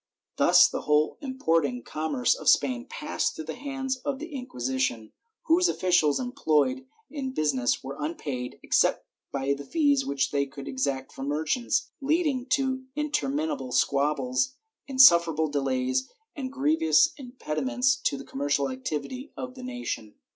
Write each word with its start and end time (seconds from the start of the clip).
Thus 0.37 0.67
the 0.67 0.81
whole 0.81 1.19
importing 1.21 1.83
commerce 1.83 2.33
of 2.33 2.49
Spain 2.49 2.87
passed 2.89 3.35
through 3.35 3.45
the 3.45 3.53
hands 3.53 3.97
of 3.97 4.17
the 4.17 4.33
Inquisition, 4.33 5.11
whose 5.43 5.69
officials 5.69 6.19
employed 6.19 6.87
in 7.11 7.25
the 7.27 7.31
business 7.33 7.83
were 7.83 7.97
unpaid, 8.03 8.59
except 8.63 9.05
by 9.31 9.53
the 9.53 9.63
fees 9.63 10.03
which 10.03 10.31
they 10.31 10.47
could 10.47 10.67
exact 10.67 11.11
from 11.11 11.27
merchants, 11.27 11.91
leading 12.01 12.47
to 12.47 12.85
interminable 12.95 13.71
squab 13.71 14.17
bles, 14.17 14.55
insufferable 14.87 15.49
delays 15.49 16.09
and 16.35 16.51
grievous 16.51 17.11
impediments 17.17 17.95
to 17.97 18.17
the 18.17 18.25
com 18.25 18.39
mercial 18.41 18.73
activity 18.73 19.31
of 19.37 19.53
the 19.53 19.61
nation. 19.61 20.15